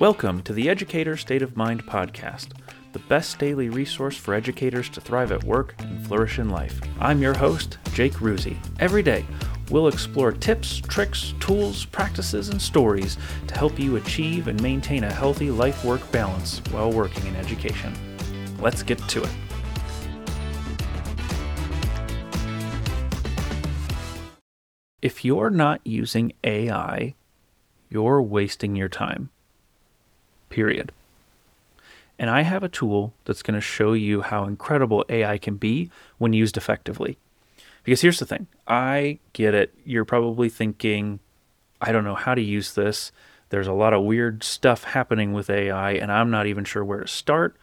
Welcome 0.00 0.40
to 0.44 0.54
the 0.54 0.70
Educator 0.70 1.14
State 1.18 1.42
of 1.42 1.58
Mind 1.58 1.84
podcast, 1.84 2.52
the 2.94 2.98
best 3.00 3.38
daily 3.38 3.68
resource 3.68 4.16
for 4.16 4.32
educators 4.32 4.88
to 4.88 4.98
thrive 4.98 5.30
at 5.30 5.44
work 5.44 5.74
and 5.78 6.06
flourish 6.06 6.38
in 6.38 6.48
life. 6.48 6.80
I'm 6.98 7.20
your 7.20 7.36
host, 7.36 7.76
Jake 7.92 8.14
Ruzi. 8.14 8.56
Every 8.78 9.02
day, 9.02 9.26
we'll 9.70 9.88
explore 9.88 10.32
tips, 10.32 10.78
tricks, 10.78 11.34
tools, 11.38 11.84
practices, 11.84 12.48
and 12.48 12.62
stories 12.62 13.18
to 13.48 13.54
help 13.54 13.78
you 13.78 13.96
achieve 13.96 14.48
and 14.48 14.62
maintain 14.62 15.04
a 15.04 15.12
healthy 15.12 15.50
life 15.50 15.84
work 15.84 16.10
balance 16.10 16.62
while 16.70 16.90
working 16.90 17.26
in 17.26 17.36
education. 17.36 17.92
Let's 18.58 18.82
get 18.82 19.06
to 19.06 19.22
it. 19.22 19.30
If 25.02 25.26
you're 25.26 25.50
not 25.50 25.82
using 25.84 26.32
AI, 26.42 27.16
you're 27.90 28.22
wasting 28.22 28.76
your 28.76 28.88
time. 28.88 29.28
Period. 30.50 30.92
And 32.18 32.28
I 32.28 32.42
have 32.42 32.62
a 32.62 32.68
tool 32.68 33.14
that's 33.24 33.42
going 33.42 33.54
to 33.54 33.62
show 33.62 33.94
you 33.94 34.20
how 34.20 34.44
incredible 34.44 35.06
AI 35.08 35.38
can 35.38 35.56
be 35.56 35.90
when 36.18 36.34
used 36.34 36.58
effectively. 36.58 37.16
Because 37.82 38.02
here's 38.02 38.18
the 38.18 38.26
thing 38.26 38.46
I 38.66 39.18
get 39.32 39.54
it. 39.54 39.74
You're 39.86 40.04
probably 40.04 40.50
thinking, 40.50 41.20
I 41.80 41.92
don't 41.92 42.04
know 42.04 42.14
how 42.14 42.34
to 42.34 42.42
use 42.42 42.74
this. 42.74 43.10
There's 43.48 43.66
a 43.66 43.72
lot 43.72 43.94
of 43.94 44.04
weird 44.04 44.44
stuff 44.44 44.84
happening 44.84 45.32
with 45.32 45.50
AI, 45.50 45.92
and 45.92 46.12
I'm 46.12 46.30
not 46.30 46.46
even 46.46 46.64
sure 46.64 46.84
where 46.84 47.00
to 47.00 47.08
start. 47.08 47.56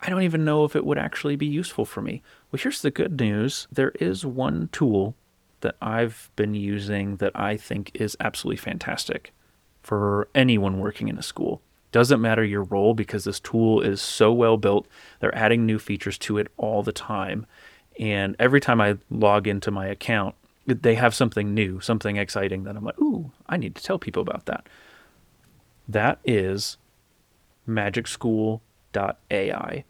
I 0.00 0.08
don't 0.08 0.22
even 0.22 0.44
know 0.44 0.64
if 0.64 0.76
it 0.76 0.86
would 0.86 0.96
actually 0.96 1.36
be 1.36 1.46
useful 1.46 1.84
for 1.84 2.00
me. 2.00 2.22
Well, 2.50 2.60
here's 2.62 2.82
the 2.82 2.90
good 2.90 3.18
news 3.18 3.66
there 3.70 3.92
is 4.00 4.24
one 4.24 4.68
tool 4.70 5.16
that 5.60 5.74
I've 5.82 6.30
been 6.36 6.54
using 6.54 7.16
that 7.16 7.32
I 7.34 7.56
think 7.56 7.90
is 7.94 8.16
absolutely 8.20 8.58
fantastic 8.58 9.32
for 9.82 10.28
anyone 10.34 10.78
working 10.78 11.08
in 11.08 11.18
a 11.18 11.22
school. 11.22 11.60
Doesn't 11.90 12.20
matter 12.20 12.44
your 12.44 12.64
role 12.64 12.94
because 12.94 13.24
this 13.24 13.40
tool 13.40 13.80
is 13.80 14.02
so 14.02 14.32
well 14.32 14.56
built. 14.56 14.86
They're 15.20 15.34
adding 15.34 15.64
new 15.64 15.78
features 15.78 16.18
to 16.18 16.38
it 16.38 16.48
all 16.56 16.82
the 16.82 16.92
time. 16.92 17.46
And 17.98 18.36
every 18.38 18.60
time 18.60 18.80
I 18.80 18.98
log 19.10 19.48
into 19.48 19.70
my 19.70 19.86
account, 19.86 20.34
they 20.66 20.96
have 20.96 21.14
something 21.14 21.54
new, 21.54 21.80
something 21.80 22.16
exciting 22.16 22.64
that 22.64 22.76
I'm 22.76 22.84
like, 22.84 23.00
ooh, 23.00 23.32
I 23.48 23.56
need 23.56 23.74
to 23.76 23.82
tell 23.82 23.98
people 23.98 24.22
about 24.22 24.46
that. 24.46 24.66
That 25.88 26.18
is 26.24 26.76
magicschool.ai. 27.66 29.84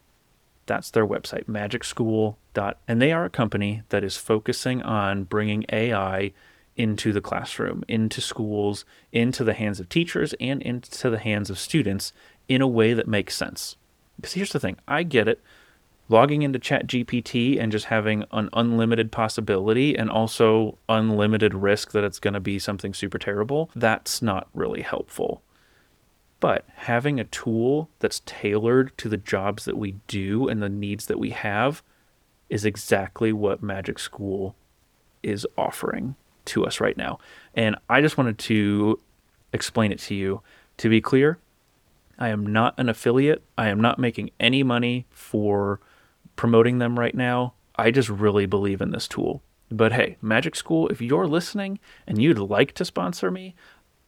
That's 0.67 0.91
their 0.91 1.07
website, 1.07 1.47
magicschool. 1.47 2.37
And 2.87 3.03
they 3.03 3.13
are 3.13 3.25
a 3.25 3.31
company 3.31 3.83
that 3.89 4.05
is 4.05 4.17
focusing 4.17 4.83
on 4.83 5.25
bringing 5.25 5.65
AI 5.73 6.33
into 6.79 7.13
the 7.13 7.21
classroom, 7.21 7.85
into 7.89 8.21
schools, 8.21 8.85
into 9.13 9.45
the 9.45 9.53
hands 9.53 9.81
of 9.81 9.89
teachers, 9.89 10.33
and 10.41 10.63
into 10.63 11.11
the 11.11 11.19
hands 11.19 11.51
of 11.51 11.59
students 11.59 12.13
in 12.49 12.63
a 12.63 12.69
way 12.69 12.95
that 12.95 13.09
makes 13.09 13.37
sense. 13.37 13.77
Because 14.17 14.33
here's 14.33 14.53
the 14.53 14.61
thing 14.61 14.79
I 14.87 15.03
get 15.03 15.29
it. 15.29 15.43
Logging 16.09 16.41
into 16.41 16.59
ChatGPT 16.59 17.61
and 17.61 17.71
just 17.71 17.87
having 17.87 18.25
an 18.33 18.49
unlimited 18.55 19.13
possibility 19.13 19.95
and 19.95 20.09
also 20.09 20.79
unlimited 20.89 21.53
risk 21.53 21.93
that 21.93 22.05
it's 22.05 22.19
going 22.19 22.33
to 22.33 22.41
be 22.41 22.59
something 22.59 22.95
super 22.95 23.19
terrible, 23.19 23.71
that's 23.77 24.23
not 24.23 24.49
really 24.55 24.81
helpful. 24.81 25.43
But 26.41 26.65
having 26.77 27.21
a 27.21 27.25
tool 27.25 27.91
that's 27.99 28.23
tailored 28.25 28.97
to 28.99 29.11
the 29.11 29.19
jobs 29.19 29.67
that 29.67 29.77
we 29.77 29.97
do 30.07 30.49
and 30.49 30.63
the 30.63 30.71
needs 30.71 31.07
that 31.07 31.19
we 31.19 31.31
have 31.31 31.83
is 32.49 32.65
exactly 32.65 33.31
what 33.31 33.63
Magic 33.63 33.99
School 33.99 34.57
is 35.23 35.47
offering 35.59 36.15
to 36.49 36.67
us 36.67 36.81
right 36.81 36.97
now. 36.97 37.19
And 37.55 37.77
I 37.89 38.01
just 38.01 38.19
wanted 38.19 38.39
to 38.39 39.01
explain 39.53 39.93
it 39.93 39.99
to 40.01 40.15
you. 40.15 40.43
To 40.79 40.89
be 40.89 41.01
clear, 41.01 41.39
I 42.19 42.29
am 42.29 42.47
not 42.47 42.75
an 42.79 42.89
affiliate. 42.89 43.43
I 43.57 43.69
am 43.69 43.81
not 43.81 43.99
making 43.99 44.31
any 44.39 44.63
money 44.63 45.07
for 45.11 45.81
promoting 46.37 46.79
them 46.79 46.99
right 46.99 47.15
now. 47.15 47.55
I 47.77 47.91
just 47.91 48.09
really 48.09 48.47
believe 48.47 48.81
in 48.81 48.91
this 48.91 49.09
tool. 49.09 49.43
But 49.71 49.93
hey, 49.93 50.17
Magic 50.23 50.57
School, 50.57 50.89
if 50.89 51.01
you're 51.01 51.27
listening 51.27 51.79
and 52.07 52.21
you'd 52.21 52.39
like 52.39 52.73
to 52.73 52.85
sponsor 52.85 53.31
me, 53.31 53.55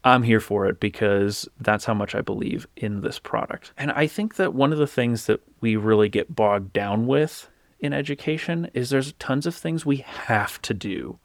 I'm 0.03 0.22
here 0.22 0.41
for 0.41 0.66
it 0.66 0.81
because 0.81 1.48
that's 1.60 1.84
how 1.84 1.94
much 1.94 2.14
I 2.14 2.22
believe 2.22 2.66
in 2.76 3.03
this 3.03 3.19
product. 3.19 3.72
And 3.76 3.93
I 3.93 4.06
think 4.06 4.37
that 4.37 4.54
one 4.54 4.72
of 4.72 4.78
the 4.78 4.87
things 4.87 5.26
that 5.26 5.41
we 5.60 5.76
really 5.76 6.09
get 6.09 6.34
bogged 6.34 6.72
down 6.72 7.06
with 7.06 7.50
in 7.78 7.93
education 7.93 8.70
is 8.72 8.91
there's 8.91 9.12
tons 9.14 9.47
of 9.47 9.54
things 9.54 9.84
we 9.84 9.98
have 9.98 10.60
to 10.62 10.72
do. 10.72 11.19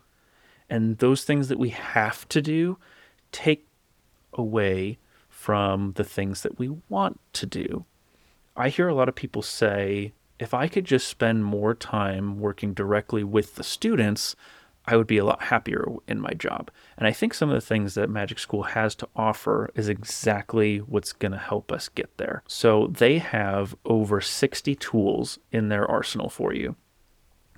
And 0.70 0.98
those 0.98 1.24
things 1.24 1.48
that 1.50 1.60
we 1.60 1.70
have 1.70 2.28
to 2.30 2.42
do 2.42 2.78
take 3.32 3.68
away 4.34 4.98
from 5.30 5.94
the 5.94 6.04
things 6.04 6.42
that 6.42 6.58
we 6.58 6.70
want 6.90 7.20
to 7.34 7.46
do. 7.46 7.86
I 8.56 8.70
hear 8.70 8.88
a 8.88 8.96
lot 8.96 9.10
of 9.10 9.16
people 9.16 9.42
say, 9.42 10.14
if 10.40 10.54
I 10.54 10.68
could 10.68 10.86
just 10.86 11.08
spend 11.08 11.46
more 11.46 11.74
time 11.74 12.40
working 12.40 12.74
directly 12.74 13.24
with 13.24 13.56
the 13.56 13.64
students, 13.64 14.36
I 14.88 14.98
would 14.98 15.08
be 15.08 15.18
a 15.18 15.26
lot 15.26 15.44
happier 15.44 15.86
in 16.08 16.20
my 16.20 16.32
job. 16.32 16.70
And 16.98 17.08
I 17.08 17.12
think 17.12 17.34
some 17.34 17.50
of 17.50 17.56
the 17.56 17.66
things 17.66 17.96
that 17.96 18.10
Magic 18.10 18.40
School 18.40 18.64
has 18.64 18.96
to 18.96 19.08
offer 19.16 19.70
is 19.76 19.90
exactly 19.90 20.80
what's 20.80 21.14
going 21.14 21.32
to 21.32 21.38
help 21.38 21.72
us 21.72 21.90
get 21.90 22.18
there. 22.18 22.44
So 22.48 22.88
they 22.88 23.18
have 23.18 23.76
over 23.86 24.22
60 24.22 24.76
tools 24.76 25.40
in 25.52 25.70
their 25.70 25.90
arsenal 25.90 26.30
for 26.30 26.54
you. 26.54 26.76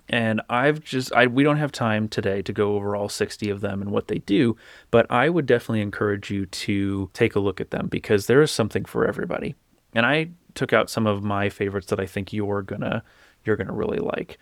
And 0.09 0.41
I've 0.49 0.81
just, 0.81 1.11
I, 1.13 1.27
we 1.27 1.43
don't 1.43 1.57
have 1.57 1.71
time 1.71 2.07
today 2.07 2.41
to 2.43 2.53
go 2.53 2.75
over 2.75 2.95
all 2.95 3.09
60 3.09 3.49
of 3.49 3.61
them 3.61 3.81
and 3.81 3.91
what 3.91 4.07
they 4.07 4.19
do, 4.19 4.55
but 4.89 5.05
I 5.11 5.29
would 5.29 5.45
definitely 5.45 5.81
encourage 5.81 6.31
you 6.31 6.45
to 6.45 7.09
take 7.13 7.35
a 7.35 7.41
look 7.41 7.59
at 7.59 7.71
them 7.71 7.87
because 7.87 8.27
there 8.27 8.41
is 8.41 8.51
something 8.51 8.85
for 8.85 9.05
everybody. 9.05 9.55
And 9.93 10.05
I 10.05 10.29
took 10.53 10.71
out 10.71 10.89
some 10.89 11.07
of 11.07 11.23
my 11.23 11.49
favorites 11.49 11.87
that 11.87 11.99
I 11.99 12.05
think 12.05 12.31
you're 12.31 12.61
gonna, 12.61 13.03
you're 13.43 13.57
gonna 13.57 13.73
really 13.73 13.99
like. 13.99 14.37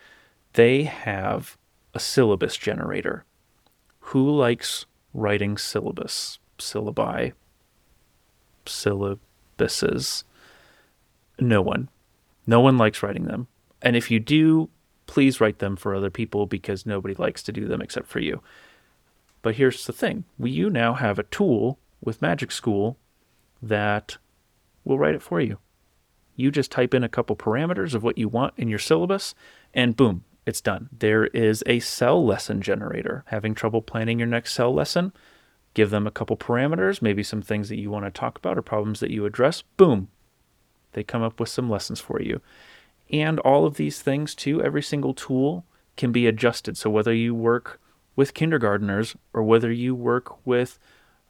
They 0.52 0.84
have 0.84 1.56
a 1.94 2.00
syllabus 2.00 2.56
generator. 2.56 3.24
Who 4.00 4.30
likes 4.30 4.86
writing 5.12 5.58
syllabus, 5.58 6.38
syllabi, 6.58 7.32
syllabuses? 8.64 10.22
No 11.40 11.60
one. 11.60 11.88
No 12.46 12.60
one 12.60 12.78
likes 12.78 13.02
writing 13.02 13.24
them. 13.24 13.48
And 13.82 13.96
if 13.96 14.10
you 14.10 14.20
do, 14.20 14.70
please 15.06 15.40
write 15.40 15.58
them 15.58 15.76
for 15.76 15.94
other 15.94 16.10
people 16.10 16.46
because 16.46 16.86
nobody 16.86 17.14
likes 17.14 17.42
to 17.44 17.52
do 17.52 17.66
them 17.66 17.80
except 17.80 18.06
for 18.06 18.20
you. 18.20 18.42
But 19.42 19.56
here's 19.56 19.86
the 19.86 19.92
thing 19.92 20.24
we, 20.38 20.50
you 20.50 20.70
now 20.70 20.94
have 20.94 21.18
a 21.18 21.24
tool 21.24 21.78
with 22.00 22.22
Magic 22.22 22.50
School 22.50 22.98
that 23.62 24.18
will 24.84 24.98
write 24.98 25.14
it 25.14 25.22
for 25.22 25.40
you. 25.40 25.58
You 26.34 26.50
just 26.50 26.70
type 26.70 26.92
in 26.92 27.02
a 27.02 27.08
couple 27.08 27.36
parameters 27.36 27.94
of 27.94 28.02
what 28.02 28.18
you 28.18 28.28
want 28.28 28.54
in 28.56 28.68
your 28.68 28.78
syllabus, 28.78 29.34
and 29.72 29.96
boom, 29.96 30.24
it's 30.44 30.60
done. 30.60 30.88
There 30.96 31.26
is 31.26 31.64
a 31.66 31.80
SEL 31.80 32.24
lesson 32.24 32.60
generator. 32.60 33.24
Having 33.26 33.54
trouble 33.54 33.82
planning 33.82 34.18
your 34.18 34.28
next 34.28 34.52
SEL 34.52 34.74
lesson? 34.74 35.12
Give 35.74 35.90
them 35.90 36.06
a 36.06 36.12
couple 36.12 36.36
parameters, 36.36 37.02
maybe 37.02 37.22
some 37.22 37.42
things 37.42 37.68
that 37.68 37.78
you 37.78 37.90
want 37.90 38.04
to 38.04 38.10
talk 38.10 38.38
about 38.38 38.56
or 38.56 38.62
problems 38.62 39.00
that 39.00 39.10
you 39.10 39.26
address. 39.26 39.62
Boom. 39.76 40.08
They 40.92 41.02
come 41.02 41.22
up 41.22 41.40
with 41.40 41.48
some 41.48 41.68
lessons 41.68 42.00
for 42.00 42.22
you. 42.22 42.40
And 43.10 43.38
all 43.40 43.66
of 43.66 43.76
these 43.76 44.02
things, 44.02 44.34
too, 44.34 44.62
every 44.62 44.82
single 44.82 45.14
tool 45.14 45.64
can 45.96 46.12
be 46.12 46.26
adjusted. 46.26 46.76
So 46.76 46.90
whether 46.90 47.14
you 47.14 47.34
work 47.34 47.80
with 48.14 48.34
kindergarteners 48.34 49.16
or 49.32 49.42
whether 49.42 49.70
you 49.70 49.94
work 49.94 50.44
with 50.46 50.78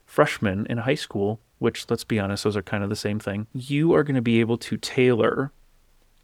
freshmen 0.04 0.66
in 0.70 0.78
high 0.78 0.94
school, 0.94 1.41
which 1.59 1.88
let's 1.91 2.04
be 2.04 2.19
honest, 2.19 2.44
those 2.44 2.56
are 2.56 2.62
kind 2.62 2.84
of 2.84 2.91
the 2.91 2.97
same 2.97 3.19
thing, 3.19 3.47
you 3.53 3.94
are 3.94 4.03
going 4.03 4.15
to 4.15 4.22
be 4.22 4.41
able 4.41 4.59
to 4.59 4.76
tailor 4.76 5.53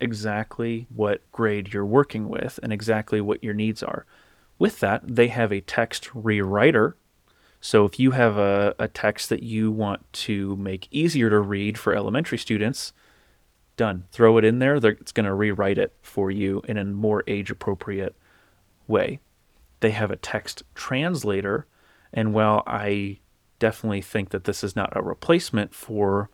exactly 0.00 0.86
what 0.94 1.22
grade 1.32 1.72
you're 1.72 1.86
working 1.86 2.28
with 2.28 2.58
and 2.62 2.72
exactly 2.72 3.20
what 3.20 3.42
your 3.42 3.54
needs 3.54 3.82
are. 3.82 4.04
With 4.58 4.80
that, 4.80 5.02
they 5.04 5.28
have 5.28 5.52
a 5.52 5.60
text 5.60 6.08
rewriter. 6.14 6.94
So 7.60 7.84
if 7.84 7.98
you 7.98 8.10
have 8.12 8.36
a, 8.36 8.74
a 8.78 8.88
text 8.88 9.28
that 9.28 9.42
you 9.42 9.70
want 9.70 10.12
to 10.12 10.56
make 10.56 10.88
easier 10.90 11.30
to 11.30 11.38
read 11.40 11.78
for 11.78 11.94
elementary 11.94 12.38
students, 12.38 12.92
done. 13.76 14.04
Throw 14.12 14.38
it 14.38 14.44
in 14.44 14.58
there. 14.58 14.76
It's 14.76 15.12
going 15.12 15.26
to 15.26 15.34
rewrite 15.34 15.78
it 15.78 15.92
for 16.02 16.30
you 16.30 16.62
in 16.68 16.76
a 16.76 16.84
more 16.84 17.24
age 17.26 17.50
appropriate 17.50 18.14
way. 18.86 19.20
They 19.80 19.90
have 19.90 20.10
a 20.10 20.16
text 20.16 20.62
translator. 20.74 21.66
And 22.12 22.34
while 22.34 22.62
I 22.66 23.20
definitely 23.58 24.02
think 24.02 24.30
that 24.30 24.44
this 24.44 24.62
is 24.62 24.76
not 24.76 24.96
a 24.96 25.02
replacement 25.02 25.74
for 25.74 26.30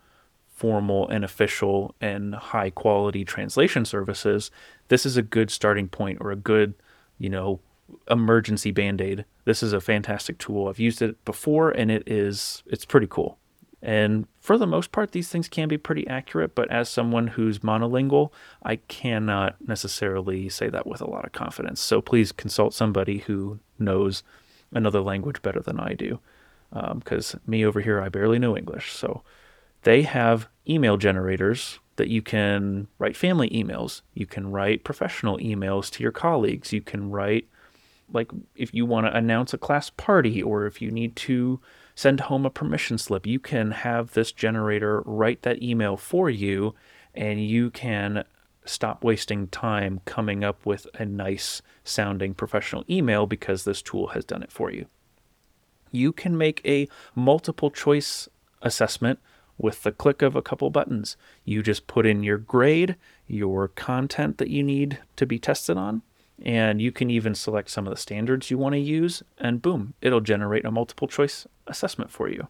formal 0.49 1.08
and 1.08 1.25
official 1.25 1.94
and 2.00 2.35
high 2.35 2.70
quality 2.70 3.25
translation 3.25 3.84
services, 3.84 4.50
this 4.88 5.06
is 5.06 5.17
a 5.17 5.23
good 5.23 5.50
starting 5.50 5.88
point 5.88 6.19
or 6.20 6.31
a 6.31 6.37
good, 6.37 6.75
you 7.19 7.31
know, 7.31 7.61
emergency 8.11 8.70
band-aid. 8.70 9.25
This 9.44 9.62
is 9.62 9.73
a 9.73 9.81
fantastic 9.81 10.38
tool. 10.38 10.69
I've 10.69 10.81
used 10.81 11.00
it 11.00 11.25
before 11.25 11.70
and 11.70 11.91
it 11.91 12.02
is 12.06 12.62
it's 12.67 12.84
pretty 12.84 13.06
cool. 13.08 13.38
And 13.80 14.26
for 14.40 14.58
the 14.58 14.66
most 14.66 14.90
part, 14.90 15.12
these 15.12 15.28
things 15.28 15.48
can 15.48 15.69
be 15.69 15.78
pretty 15.78 16.06
accurate, 16.08 16.54
but 16.54 16.70
as 16.70 16.88
someone 16.88 17.28
who's 17.28 17.60
monolingual, 17.60 18.32
I 18.62 18.76
cannot 18.76 19.56
necessarily 19.66 20.48
say 20.48 20.69
that 20.69 20.86
with 20.86 21.00
a 21.00 21.08
lot 21.08 21.25
of 21.25 21.32
confidence. 21.32 21.80
So 21.80 22.00
please 22.00 22.32
consult 22.32 22.75
somebody 22.75 23.19
who 23.19 23.60
knows 23.78 24.25
another 24.72 25.00
language 25.00 25.42
better 25.42 25.60
than 25.60 25.78
I 25.78 25.94
do. 25.94 26.19
Because 26.70 27.34
um, 27.34 27.40
me 27.46 27.64
over 27.64 27.80
here, 27.80 28.00
I 28.00 28.08
barely 28.08 28.38
know 28.38 28.56
English. 28.56 28.92
So 28.92 29.22
They 29.82 30.02
have 30.02 30.48
email 30.69 30.96
generators 30.96 31.78
that 31.96 32.08
you 32.08 32.22
can 32.22 32.88
write 32.98 33.16
family 33.16 33.48
emails, 33.50 34.02
you 34.14 34.26
can 34.26 34.50
write 34.50 34.84
professional 34.84 35.38
emails 35.38 35.90
to 35.92 36.02
your 36.02 36.12
colleagues, 36.12 36.72
you 36.72 36.81
can 36.81 37.10
write 37.10 37.48
like 38.12 38.31
if 38.56 38.72
you 38.72 38.86
want 38.86 39.06
to 39.06 39.16
announce 39.16 39.52
a 39.52 39.58
class 39.58 39.90
party 39.90 40.42
or 40.42 40.66
if 40.66 40.81
you 40.81 40.90
need 40.90 41.14
to 41.14 41.60
send 41.98 42.20
home 42.20 42.46
a 42.46 42.50
permission 42.50 42.96
slip, 42.96 43.26
you 43.26 43.40
can 43.40 43.72
have 43.72 44.12
this 44.12 44.30
generator 44.30 45.02
write 45.04 45.42
that 45.42 45.60
email 45.60 45.96
for 45.96 46.30
you 46.30 46.72
and 47.12 47.44
you 47.44 47.72
can 47.72 48.22
stop 48.64 49.02
wasting 49.02 49.48
time 49.48 50.00
coming 50.04 50.44
up 50.44 50.64
with 50.64 50.86
a 50.94 51.04
nice 51.04 51.60
sounding 51.82 52.34
professional 52.34 52.84
email 52.88 53.26
because 53.26 53.64
this 53.64 53.82
tool 53.82 54.06
has 54.08 54.24
done 54.24 54.44
it 54.44 54.52
for 54.52 54.70
you. 54.70 54.86
You 55.90 56.12
can 56.12 56.38
make 56.38 56.64
a 56.64 56.86
multiple 57.16 57.68
choice 57.68 58.28
assessment 58.62 59.18
with 59.56 59.82
the 59.82 59.90
click 59.90 60.22
of 60.22 60.36
a 60.36 60.42
couple 60.42 60.70
buttons. 60.70 61.16
You 61.44 61.64
just 61.64 61.88
put 61.88 62.06
in 62.06 62.22
your 62.22 62.38
grade, 62.38 62.94
your 63.26 63.66
content 63.66 64.38
that 64.38 64.50
you 64.50 64.62
need 64.62 65.00
to 65.16 65.26
be 65.26 65.40
tested 65.40 65.76
on, 65.76 66.02
and 66.44 66.81
you 66.81 66.93
can 66.93 67.11
even 67.11 67.35
select 67.35 67.70
some 67.70 67.87
of 67.87 67.93
the 67.93 68.00
standards 68.00 68.50
you 68.50 68.58
want 68.58 68.75
to 68.75 68.79
use, 68.79 69.23
and 69.38 69.62
boom, 69.62 69.94
it'll 70.00 70.20
generate 70.20 70.64
a 70.64 70.70
multiple 70.70 71.08
choice 71.08 71.46
assessment 71.67 72.11
for 72.11 72.29
you. 72.29 72.49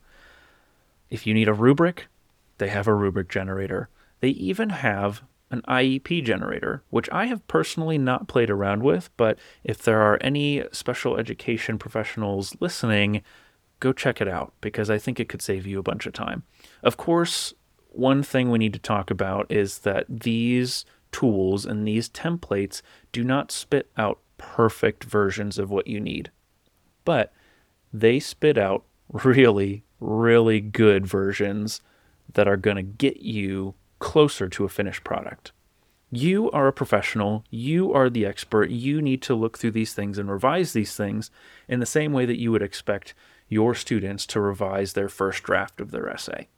If 1.10 1.26
you 1.26 1.34
need 1.34 1.48
a 1.48 1.54
rubric, 1.54 2.06
they 2.58 2.68
have 2.68 2.86
a 2.86 2.94
rubric 2.94 3.28
generator. 3.28 3.88
They 4.20 4.30
even 4.30 4.70
have 4.70 5.22
an 5.50 5.62
IEP 5.62 6.24
generator, 6.24 6.82
which 6.90 7.08
I 7.10 7.26
have 7.26 7.46
personally 7.48 7.96
not 7.96 8.28
played 8.28 8.50
around 8.50 8.82
with, 8.82 9.08
but 9.16 9.38
if 9.64 9.82
there 9.82 10.02
are 10.02 10.18
any 10.20 10.64
special 10.72 11.16
education 11.16 11.78
professionals 11.78 12.54
listening, 12.60 13.22
go 13.80 13.92
check 13.92 14.20
it 14.20 14.28
out 14.28 14.52
because 14.60 14.90
I 14.90 14.98
think 14.98 15.18
it 15.18 15.28
could 15.28 15.40
save 15.40 15.66
you 15.66 15.78
a 15.78 15.82
bunch 15.82 16.06
of 16.06 16.12
time. 16.12 16.42
Of 16.82 16.96
course, 16.96 17.54
one 17.90 18.22
thing 18.22 18.50
we 18.50 18.58
need 18.58 18.74
to 18.74 18.78
talk 18.78 19.10
about 19.10 19.50
is 19.50 19.78
that 19.80 20.04
these 20.08 20.84
tools 21.12 21.64
and 21.64 21.86
these 21.86 22.08
templates 22.08 22.82
do 23.12 23.24
not 23.24 23.50
spit 23.50 23.90
out 23.96 24.18
perfect 24.36 25.04
versions 25.04 25.58
of 25.58 25.70
what 25.70 25.86
you 25.86 26.00
need, 26.00 26.30
but 27.04 27.32
they 27.92 28.20
spit 28.20 28.56
out 28.56 28.84
really, 29.12 29.84
really 30.00 30.60
good 30.60 31.06
versions 31.06 31.80
that 32.32 32.48
are 32.48 32.56
going 32.56 32.76
to 32.76 32.82
get 32.82 33.20
you 33.20 33.74
closer 33.98 34.48
to 34.48 34.64
a 34.64 34.68
finished 34.68 35.02
product. 35.02 35.52
You 36.10 36.50
are 36.52 36.68
a 36.68 36.72
professional, 36.72 37.44
you 37.50 37.92
are 37.92 38.08
the 38.08 38.24
expert, 38.24 38.70
you 38.70 39.02
need 39.02 39.20
to 39.22 39.34
look 39.34 39.58
through 39.58 39.72
these 39.72 39.92
things 39.92 40.16
and 40.16 40.30
revise 40.30 40.72
these 40.72 40.96
things 40.96 41.30
in 41.68 41.80
the 41.80 41.86
same 41.86 42.12
way 42.12 42.24
that 42.24 42.38
you 42.38 42.50
would 42.50 42.62
expect 42.62 43.12
your 43.48 43.74
students 43.74 44.24
to 44.26 44.40
revise 44.40 44.94
their 44.94 45.08
first 45.08 45.42
draft 45.42 45.80
of 45.80 45.90
their 45.90 46.08
essay. 46.08 46.48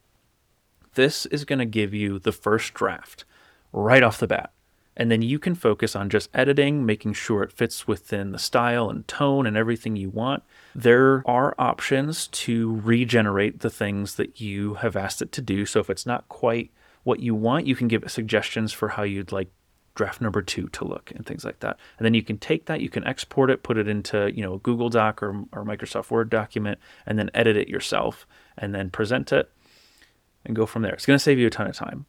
This 0.95 1.27
is 1.27 1.45
going 1.45 1.59
to 1.59 1.67
give 1.67 1.93
you 1.95 2.19
the 2.19 2.33
first 2.33 2.75
draft 2.75 3.25
right 3.73 4.03
off 4.03 4.19
the 4.19 4.27
bat. 4.27 4.53
And 4.97 5.11
then 5.11 5.23
you 5.23 5.39
can 5.39 5.55
focus 5.55 5.97
on 5.97 6.11
just 6.11 6.29
editing, 6.35 6.85
making 6.85 7.15
sure 7.15 7.43
it 7.43 7.53
fits 7.53 7.87
within 7.87 8.33
the 8.33 8.39
style 8.39 8.91
and 8.91 9.07
tone 9.09 9.47
and 9.47 9.57
everything 9.57 9.97
you 9.97 10.11
want. 10.11 10.43
There 10.75 11.23
are 11.27 11.55
options 11.59 12.27
to 12.29 12.81
regenerate 12.85 13.61
the 13.61 13.71
things 13.71 14.17
that 14.17 14.41
you 14.41 14.75
have 14.75 14.97
asked 14.97 15.23
it 15.23 15.33
to 15.33 15.43
do. 15.43 15.65
So 15.65 15.81
if 15.81 15.89
it's 15.89 16.07
not 16.07 16.29
quite 16.29 16.71
what 17.03 17.21
you 17.21 17.35
want, 17.35 17.67
you 17.67 17.75
can 17.75 17.89
give 17.89 18.03
it 18.03 18.11
suggestions 18.11 18.73
for 18.73 18.89
how 18.89 19.05
you'd 19.05 19.33
like 19.33 19.51
draft 19.95 20.21
number 20.21 20.43
two 20.43 20.69
to 20.69 20.85
look 20.85 21.13
and 21.15 21.25
things 21.25 21.45
like 21.45 21.61
that. 21.61 21.79
And 21.99 22.05
then 22.05 22.15
you 22.15 22.23
can 22.23 22.39
take 22.39 22.67
that, 22.67 22.81
you 22.81 22.91
can 22.91 23.07
export 23.07 23.51
it, 23.51 23.63
put 23.63 23.79
it 23.79 23.89
into, 23.89 24.31
you 24.35 24.43
know, 24.43 24.55
a 24.55 24.59
Google 24.59 24.89
Doc 24.89 25.23
or, 25.23 25.45
or 25.53 25.65
Microsoft 25.65 26.11
Word 26.11 26.31
document, 26.31 26.79
and 27.07 27.19
then 27.19 27.31
edit 27.33 27.57
it 27.57 27.69
yourself 27.69 28.27
and 28.59 28.75
then 28.75 28.91
present 28.91 29.33
it 29.33 29.51
and 30.45 30.57
go 30.57 30.67
from 30.67 30.83
there. 30.83 30.93
It's 30.93 31.07
going 31.07 31.19
to 31.19 31.23
save 31.23 31.39
you 31.39 31.47
a 31.47 31.51
ton 31.51 31.67
of 31.67 31.77
time. 31.77 32.07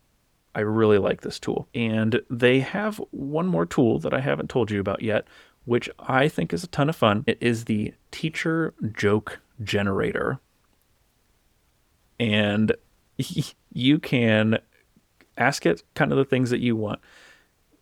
I 0.53 0.61
really 0.61 0.97
like 0.97 1.21
this 1.21 1.39
tool. 1.39 1.67
And 1.73 2.21
they 2.29 2.59
have 2.59 3.01
one 3.11 3.47
more 3.47 3.65
tool 3.65 3.99
that 3.99 4.13
I 4.13 4.19
haven't 4.19 4.49
told 4.49 4.71
you 4.71 4.79
about 4.79 5.01
yet, 5.01 5.25
which 5.65 5.89
I 5.99 6.27
think 6.27 6.53
is 6.53 6.63
a 6.63 6.67
ton 6.67 6.89
of 6.89 6.95
fun. 6.95 7.23
It 7.27 7.37
is 7.39 7.65
the 7.65 7.93
Teacher 8.11 8.73
Joke 8.91 9.39
Generator. 9.63 10.39
And 12.19 12.75
you 13.73 13.99
can 13.99 14.59
ask 15.37 15.65
it 15.65 15.83
kind 15.95 16.11
of 16.11 16.17
the 16.17 16.25
things 16.25 16.49
that 16.49 16.59
you 16.59 16.75
want. 16.75 16.99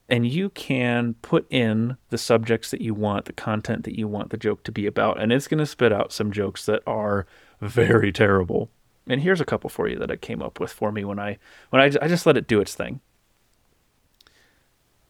And 0.08 0.26
you 0.26 0.50
can 0.50 1.14
put 1.22 1.46
in 1.52 1.96
the 2.10 2.18
subjects 2.18 2.72
that 2.72 2.82
you 2.82 2.96
want, 2.96 3.26
the 3.26 3.34
content 3.34 3.84
that 3.84 3.98
you 3.98 4.08
want 4.08 4.32
the 4.32 4.38
joke 4.38 4.64
to 4.64 4.72
be 4.72 4.88
about. 4.88 5.22
And 5.22 5.32
it's 5.32 5.48
going 5.48 5.60
to 5.60 5.68
spit 5.68 5.94
out 5.94 6.12
some 6.12 6.32
jokes 6.32 6.66
that 6.66 6.82
are 6.88 7.28
very 7.62 8.12
terrible. 8.12 8.72
And 9.10 9.22
here's 9.22 9.42
a 9.42 9.46
couple 9.46 9.72
for 9.72 9.88
you 9.88 9.98
that 9.98 10.12
it 10.12 10.22
came 10.22 10.42
up 10.42 10.60
with 10.60 10.72
for 10.72 10.92
me 10.92 11.04
when 11.04 11.18
I 11.20 11.40
when 11.72 11.82
I, 11.82 11.86
I 12.00 12.08
just 12.08 12.28
let 12.28 12.38
it 12.38 12.48
do 12.48 12.62
its 12.62 12.76
thing. 12.76 13.02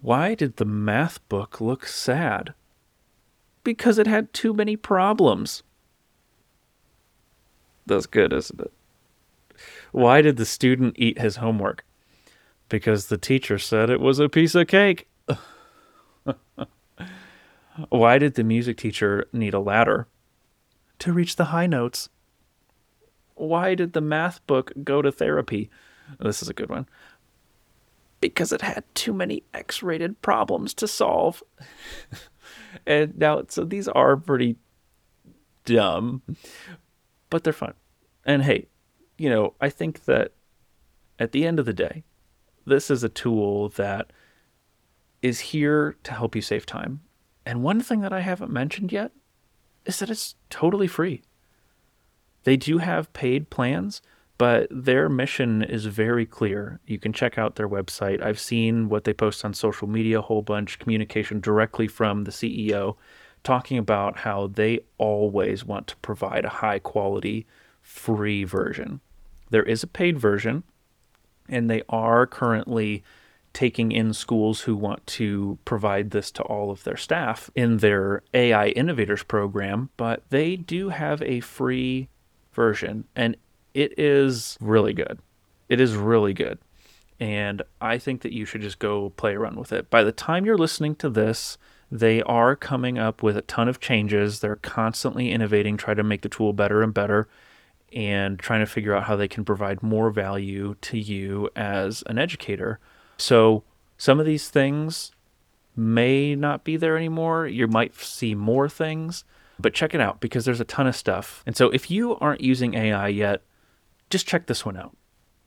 Why 0.01 0.33
did 0.33 0.55
the 0.55 0.65
math 0.65 1.27
book 1.27 1.59
look 1.59 1.85
sad? 1.85 2.53
Because 3.65 3.97
it 3.97 4.07
had 4.07 4.33
too 4.33 4.53
many 4.53 4.77
problems. 4.77 5.63
That's 7.85 8.05
good, 8.05 8.31
isn't 8.31 8.61
it? 8.61 8.71
Why 9.91 10.21
did 10.21 10.37
the 10.37 10.45
student 10.45 10.95
eat 10.97 11.19
his 11.19 11.35
homework? 11.35 11.83
Because 12.69 13.07
the 13.07 13.17
teacher 13.17 13.57
said 13.57 13.89
it 13.89 13.99
was 13.99 14.19
a 14.19 14.29
piece 14.29 14.55
of 14.55 14.67
cake. 14.67 15.09
Why 17.89 18.17
did 18.17 18.35
the 18.35 18.43
music 18.45 18.77
teacher 18.77 19.27
need 19.33 19.53
a 19.53 19.59
ladder? 19.59 20.07
To 20.99 21.11
reach 21.11 21.35
the 21.35 21.45
high 21.45 21.67
notes. 21.67 22.09
Why 23.39 23.73
did 23.73 23.93
the 23.93 24.01
math 24.01 24.45
book 24.47 24.73
go 24.83 25.01
to 25.01 25.11
therapy? 25.11 25.69
This 26.19 26.41
is 26.41 26.49
a 26.49 26.53
good 26.53 26.69
one. 26.69 26.87
Because 28.19 28.51
it 28.51 28.61
had 28.61 28.83
too 28.95 29.13
many 29.13 29.43
X 29.53 29.81
rated 29.81 30.21
problems 30.21 30.73
to 30.75 30.87
solve. 30.87 31.41
and 32.85 33.17
now, 33.17 33.43
so 33.47 33.63
these 33.63 33.87
are 33.87 34.17
pretty 34.17 34.57
dumb, 35.63 36.21
but 37.29 37.45
they're 37.45 37.53
fun. 37.53 37.75
And 38.25 38.43
hey, 38.43 38.67
you 39.17 39.29
know, 39.29 39.53
I 39.61 39.69
think 39.69 40.03
that 40.03 40.33
at 41.17 41.31
the 41.31 41.45
end 41.45 41.59
of 41.59 41.65
the 41.65 41.73
day, 41.73 42.03
this 42.65 42.91
is 42.91 43.03
a 43.03 43.09
tool 43.09 43.69
that 43.69 44.11
is 45.21 45.39
here 45.39 45.95
to 46.03 46.11
help 46.11 46.35
you 46.35 46.41
save 46.41 46.65
time. 46.65 47.01
And 47.45 47.63
one 47.63 47.79
thing 47.79 48.01
that 48.01 48.13
I 48.13 48.19
haven't 48.19 48.51
mentioned 48.51 48.91
yet 48.91 49.11
is 49.85 49.99
that 49.99 50.09
it's 50.09 50.35
totally 50.49 50.87
free. 50.87 51.21
They 52.43 52.57
do 52.57 52.77
have 52.79 53.11
paid 53.13 53.49
plans, 53.49 54.01
but 54.37 54.67
their 54.71 55.09
mission 55.09 55.61
is 55.61 55.85
very 55.85 56.25
clear. 56.25 56.79
You 56.85 56.97
can 56.97 57.11
check 57.11 57.37
out 57.37 57.55
their 57.55 57.67
website. 57.67 58.23
I've 58.23 58.39
seen 58.39 58.87
what 58.87 59.03
they 59.03 59.13
post 59.13 59.43
on 59.43 59.53
social 59.53 59.87
media 59.87 60.19
a 60.19 60.23
whole 60.23 60.41
bunch, 60.41 60.79
communication 60.79 61.41
directly 61.41 61.87
from 61.87 62.23
the 62.23 62.31
CEO, 62.31 62.95
talking 63.43 63.77
about 63.77 64.19
how 64.19 64.47
they 64.47 64.79
always 64.97 65.65
want 65.65 65.87
to 65.87 65.97
provide 65.97 66.45
a 66.45 66.49
high 66.49 66.79
quality 66.79 67.45
free 67.81 68.43
version. 68.43 69.01
There 69.49 69.63
is 69.63 69.83
a 69.83 69.87
paid 69.87 70.17
version, 70.17 70.63
and 71.49 71.69
they 71.69 71.81
are 71.89 72.25
currently 72.25 73.03
taking 73.51 73.91
in 73.91 74.13
schools 74.13 74.61
who 74.61 74.75
want 74.75 75.05
to 75.07 75.57
provide 75.65 76.11
this 76.11 76.31
to 76.31 76.43
all 76.43 76.71
of 76.71 76.83
their 76.83 76.97
staff 76.97 77.49
in 77.55 77.77
their 77.77 78.21
AI 78.33 78.67
Innovators 78.69 79.23
program, 79.23 79.89
but 79.97 80.23
they 80.29 80.55
do 80.55 80.89
have 80.89 81.21
a 81.23 81.39
free 81.39 82.07
version 82.53 83.05
and 83.15 83.37
it 83.73 83.97
is 83.97 84.57
really 84.59 84.93
good. 84.93 85.19
It 85.67 85.79
is 85.79 85.95
really 85.95 86.33
good. 86.33 86.59
And 87.19 87.61
I 87.81 87.97
think 87.97 88.21
that 88.21 88.33
you 88.33 88.45
should 88.45 88.61
just 88.61 88.79
go 88.79 89.09
play 89.11 89.35
around 89.35 89.57
with 89.57 89.73
it. 89.73 89.89
By 89.89 90.03
the 90.03 90.11
time 90.11 90.45
you're 90.45 90.57
listening 90.57 90.95
to 90.95 91.09
this, 91.09 91.57
they 91.91 92.21
are 92.23 92.55
coming 92.55 92.97
up 92.97 93.21
with 93.21 93.35
a 93.35 93.41
ton 93.41 93.67
of 93.67 93.79
changes. 93.79 94.39
They're 94.39 94.55
constantly 94.55 95.31
innovating, 95.31 95.75
trying 95.75 95.97
to 95.97 96.03
make 96.03 96.21
the 96.21 96.29
tool 96.29 96.53
better 96.53 96.81
and 96.81 96.93
better 96.93 97.27
and 97.91 98.37
trying 98.37 98.59
to 98.59 98.65
figure 98.65 98.95
out 98.95 99.05
how 99.05 99.15
they 99.15 99.27
can 99.27 99.43
provide 99.43 99.81
more 99.81 100.11
value 100.11 100.75
to 100.81 100.97
you 100.97 101.49
as 101.55 102.03
an 102.07 102.19
educator. 102.19 102.79
So, 103.17 103.63
some 103.97 104.19
of 104.19 104.25
these 104.25 104.49
things 104.49 105.11
may 105.75 106.35
not 106.35 106.63
be 106.63 106.77
there 106.77 106.95
anymore. 106.95 107.47
You 107.47 107.67
might 107.67 107.95
see 107.95 108.35
more 108.35 108.69
things, 108.69 109.23
but 109.59 109.73
check 109.73 109.93
it 109.93 110.01
out 110.01 110.19
because 110.19 110.45
there's 110.45 110.61
a 110.61 110.65
ton 110.65 110.87
of 110.87 110.95
stuff. 110.95 111.43
And 111.45 111.55
so, 111.55 111.69
if 111.69 111.91
you 111.91 112.15
aren't 112.17 112.41
using 112.41 112.73
AI 112.73 113.09
yet, 113.09 113.43
just 114.09 114.27
check 114.27 114.47
this 114.47 114.65
one 114.65 114.77
out. 114.77 114.95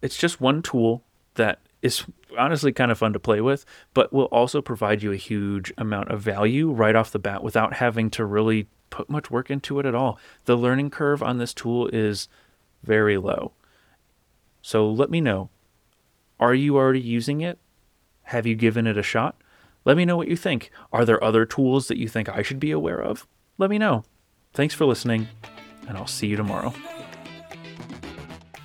It's 0.01 0.19
just 0.19 0.41
one 0.41 0.63
tool 0.63 1.05
that 1.35 1.61
is 1.81 2.05
honestly 2.39 2.73
kind 2.73 2.91
of 2.91 2.99
fun 2.99 3.13
to 3.13 3.19
play 3.19 3.41
with, 3.41 3.65
but 3.95 4.13
will 4.13 4.27
also 4.27 4.63
provide 4.63 5.03
you 5.03 5.13
a 5.13 5.17
huge 5.17 5.73
amount 5.77 6.11
of 6.11 6.21
value 6.21 6.71
right 6.71 6.95
off 6.95 7.11
the 7.11 7.19
bat 7.19 7.43
without 7.43 7.75
having 7.75 8.11
to 8.11 8.25
really 8.25 8.69
put 8.91 9.11
much 9.11 9.31
work 9.31 9.51
into 9.51 9.79
it 9.81 9.87
at 9.87 9.95
all. 9.95 10.19
The 10.45 10.57
learning 10.57 10.91
curve 10.91 11.23
on 11.23 11.39
this 11.39 11.55
tool 11.55 11.89
is 11.89 12.29
very 12.83 13.17
low. 13.17 13.53
So 14.61 14.89
let 14.89 15.11
me 15.11 15.21
know. 15.21 15.51
Are 16.39 16.55
you 16.55 16.77
already 16.77 17.01
using 17.01 17.41
it? 17.41 17.59
Have 18.25 18.47
you 18.47 18.55
given 18.55 18.87
it 18.87 18.97
a 18.97 19.03
shot? 19.03 19.37
Let 19.85 19.97
me 19.97 20.05
know 20.05 20.17
what 20.17 20.29
you 20.29 20.37
think. 20.37 20.71
Are 20.93 21.05
there 21.05 21.23
other 21.23 21.45
tools 21.45 21.89
that 21.89 21.99
you 21.99 22.07
think 22.07 22.29
I 22.29 22.43
should 22.43 22.61
be 22.61 22.71
aware 22.71 23.01
of? 23.01 23.27
Let 23.59 23.71
me 23.71 23.79
know. 23.79 24.05
Thanks 24.55 24.75
for 24.75 24.87
listening, 24.87 25.29
and 25.89 25.97
I'll 25.97 26.07
see 26.07 26.27
you 26.27 26.37
tomorrow. 26.37 26.73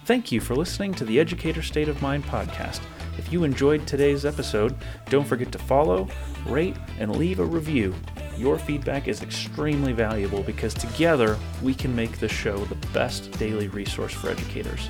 Thank 0.06 0.32
you 0.32 0.40
for 0.40 0.56
listening 0.56 0.94
to 0.96 1.06
the 1.06 1.20
Educator 1.20 1.62
State 1.62 1.90
of 1.90 2.02
Mind 2.02 2.24
podcast. 2.24 2.82
If 3.18 3.34
you 3.34 3.44
enjoyed 3.44 3.86
today's 3.86 4.26
episode, 4.26 4.76
don't 5.10 5.28
forget 5.28 5.52
to 5.52 5.60
follow, 5.60 6.08
rate, 6.46 6.78
and 7.00 7.16
leave 7.16 7.40
a 7.40 7.46
review. 7.46 7.94
Your 8.38 8.58
feedback 8.58 9.08
is 9.08 9.22
extremely 9.22 9.92
valuable 9.92 10.44
because 10.44 10.74
together 10.74 11.38
we 11.62 11.74
can 11.74 11.96
make 11.96 12.20
this 12.20 12.32
show 12.32 12.58
the 12.66 12.88
best 12.90 13.32
daily 13.40 13.68
resource 13.68 14.14
for 14.14 14.30
educators. 14.30 14.88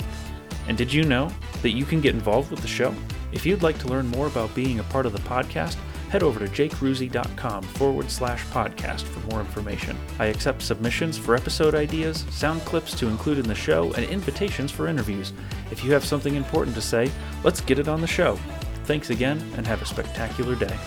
And 0.68 0.77
did 0.77 0.94
you 0.94 1.04
know 1.04 1.32
that 1.62 1.72
you 1.72 1.86
can 1.86 2.01
get 2.01 2.13
involved 2.13 2.51
with 2.51 2.60
the 2.60 2.68
show? 2.68 2.94
If 3.32 3.46
you'd 3.46 3.63
like 3.63 3.80
to 3.80 3.88
learn 3.88 4.08
more 4.08 4.27
about 4.27 4.54
being 4.54 4.80
a 4.80 4.84
part 4.84 5.06
of 5.06 5.13
the 5.13 5.20
podcast, 5.20 5.77
head 6.10 6.24
over 6.24 6.40
to 6.40 6.48
jakeruzi.com 6.48 7.64
forward 7.64 8.10
slash 8.10 8.44
podcast 8.46 9.04
for 9.04 9.20
more 9.32 9.40
information. 9.40 9.98
I 10.20 10.26
accept 10.26 10.62
submissions 10.62 11.18
for 11.18 11.36
episode 11.36 11.76
ideas, 11.76 12.26
sound 12.30 12.62
clips 12.62 12.98
to 13.00 13.08
include 13.08 13.40
in 13.40 13.48
the 13.48 13.56
show, 13.56 13.94
and 13.94 14.06
invitations 14.06 14.72
for 14.72 14.88
interviews. 14.88 15.34
If 15.72 15.84
you 15.84 15.92
have 15.94 16.06
something 16.06 16.36
important 16.36 16.76
to 16.76 16.82
say, 16.82 17.12
let's 17.44 17.62
get 17.62 17.80
it 17.80 17.88
on 17.88 18.02
the 18.02 18.08
show. 18.08 18.38
Thanks 18.86 19.10
again, 19.10 19.44
and 19.58 19.68
have 19.68 19.82
a 19.82 19.86
spectacular 19.86 20.56
day. 20.56 20.78